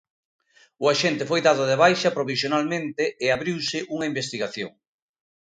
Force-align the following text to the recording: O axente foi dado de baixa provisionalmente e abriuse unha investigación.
O 0.83 0.85
axente 0.93 1.27
foi 1.31 1.41
dado 1.47 1.63
de 1.71 1.77
baixa 1.83 2.15
provisionalmente 2.17 3.03
e 3.23 3.27
abriuse 3.29 3.79
unha 3.95 4.09
investigación. 4.11 4.71